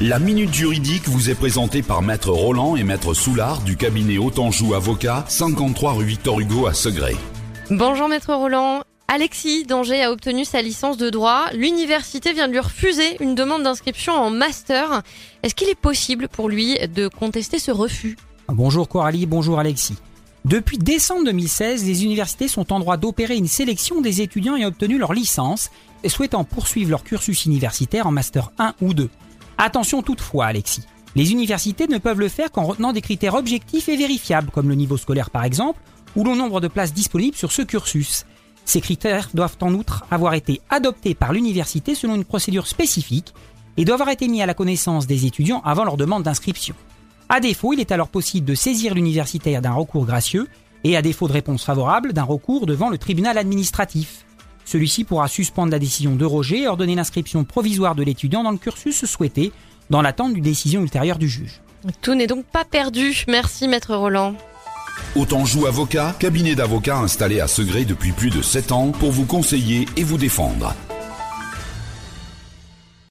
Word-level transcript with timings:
La 0.00 0.18
Minute 0.18 0.52
Juridique 0.52 1.06
vous 1.06 1.30
est 1.30 1.36
présentée 1.36 1.80
par 1.80 2.02
Maître 2.02 2.30
Roland 2.30 2.74
et 2.74 2.82
Maître 2.82 3.14
Soulard 3.14 3.60
du 3.60 3.76
cabinet 3.76 4.18
Autanjou 4.18 4.74
Avocat, 4.74 5.24
53 5.28 5.92
rue 5.92 6.04
Victor 6.04 6.40
Hugo 6.40 6.66
à 6.66 6.74
Segré. 6.74 7.14
Bonjour 7.70 8.08
Maître 8.08 8.34
Roland. 8.34 8.82
Alexis 9.06 9.62
d'Angers 9.62 10.02
a 10.02 10.10
obtenu 10.10 10.44
sa 10.44 10.62
licence 10.62 10.96
de 10.96 11.10
droit. 11.10 11.44
L'université 11.54 12.32
vient 12.32 12.48
de 12.48 12.52
lui 12.52 12.58
refuser 12.58 13.22
une 13.22 13.36
demande 13.36 13.62
d'inscription 13.62 14.14
en 14.14 14.30
master. 14.30 15.02
Est-ce 15.44 15.54
qu'il 15.54 15.68
est 15.68 15.78
possible 15.78 16.26
pour 16.26 16.48
lui 16.48 16.76
de 16.88 17.06
contester 17.06 17.60
ce 17.60 17.70
refus? 17.70 18.16
Bonjour 18.48 18.88
Coralie, 18.88 19.26
bonjour 19.26 19.60
Alexis. 19.60 19.96
Depuis 20.44 20.76
décembre 20.76 21.24
2016, 21.26 21.84
les 21.86 22.02
universités 22.02 22.48
sont 22.48 22.72
en 22.72 22.80
droit 22.80 22.96
d'opérer 22.96 23.36
une 23.36 23.46
sélection 23.46 24.00
des 24.00 24.22
étudiants 24.22 24.56
ayant 24.56 24.68
obtenu 24.68 24.98
leur 24.98 25.12
licence 25.12 25.70
et 26.02 26.08
souhaitant 26.08 26.42
poursuivre 26.42 26.90
leur 26.90 27.04
cursus 27.04 27.46
universitaire 27.46 28.08
en 28.08 28.10
master 28.10 28.50
1 28.58 28.74
ou 28.82 28.92
2. 28.92 29.08
Attention 29.58 30.02
toutefois, 30.02 30.46
Alexis. 30.46 30.84
Les 31.16 31.32
universités 31.32 31.86
ne 31.86 31.98
peuvent 31.98 32.20
le 32.20 32.28
faire 32.28 32.50
qu'en 32.50 32.64
retenant 32.64 32.92
des 32.92 33.00
critères 33.00 33.34
objectifs 33.34 33.88
et 33.88 33.96
vérifiables, 33.96 34.50
comme 34.50 34.68
le 34.68 34.74
niveau 34.74 34.96
scolaire 34.96 35.30
par 35.30 35.44
exemple, 35.44 35.80
ou 36.16 36.24
le 36.24 36.34
nombre 36.34 36.60
de 36.60 36.68
places 36.68 36.92
disponibles 36.92 37.36
sur 37.36 37.52
ce 37.52 37.62
cursus. 37.62 38.24
Ces 38.64 38.80
critères 38.80 39.30
doivent 39.34 39.56
en 39.60 39.74
outre 39.74 40.04
avoir 40.10 40.34
été 40.34 40.60
adoptés 40.70 41.14
par 41.14 41.32
l'université 41.32 41.94
selon 41.94 42.16
une 42.16 42.24
procédure 42.24 42.66
spécifique 42.66 43.34
et 43.76 43.84
doivent 43.84 44.00
avoir 44.00 44.12
été 44.12 44.28
mis 44.28 44.42
à 44.42 44.46
la 44.46 44.54
connaissance 44.54 45.06
des 45.06 45.26
étudiants 45.26 45.62
avant 45.64 45.84
leur 45.84 45.96
demande 45.96 46.22
d'inscription. 46.22 46.74
À 47.28 47.40
défaut, 47.40 47.72
il 47.72 47.80
est 47.80 47.92
alors 47.92 48.08
possible 48.08 48.46
de 48.46 48.54
saisir 48.54 48.94
l'universitaire 48.94 49.62
d'un 49.62 49.72
recours 49.72 50.06
gracieux 50.06 50.48
et 50.82 50.96
à 50.96 51.02
défaut 51.02 51.28
de 51.28 51.32
réponse 51.32 51.64
favorable 51.64 52.12
d'un 52.12 52.22
recours 52.22 52.66
devant 52.66 52.90
le 52.90 52.98
tribunal 52.98 53.38
administratif. 53.38 54.23
Celui-ci 54.64 55.04
pourra 55.04 55.28
suspendre 55.28 55.72
la 55.72 55.78
décision 55.78 56.14
de 56.16 56.24
Roger 56.24 56.62
et 56.62 56.68
ordonner 56.68 56.94
l'inscription 56.94 57.44
provisoire 57.44 57.94
de 57.94 58.02
l'étudiant 58.02 58.42
dans 58.42 58.50
le 58.50 58.58
cursus 58.58 59.04
souhaité, 59.04 59.52
dans 59.90 60.02
l'attente 60.02 60.34
d'une 60.34 60.44
décision 60.44 60.82
ultérieure 60.82 61.18
du 61.18 61.28
juge. 61.28 61.60
Tout 62.00 62.14
n'est 62.14 62.26
donc 62.26 62.46
pas 62.46 62.64
perdu. 62.64 63.24
Merci 63.28 63.68
Maître 63.68 63.94
Roland. 63.94 64.34
Autanjou 65.16 65.66
Avocat, 65.66 66.14
cabinet 66.18 66.54
d'avocats 66.54 66.98
installé 66.98 67.40
à 67.40 67.48
Segré 67.48 67.84
depuis 67.84 68.12
plus 68.12 68.30
de 68.30 68.42
7 68.42 68.72
ans 68.72 68.90
pour 68.92 69.10
vous 69.10 69.26
conseiller 69.26 69.86
et 69.96 70.04
vous 70.04 70.18
défendre. 70.18 70.74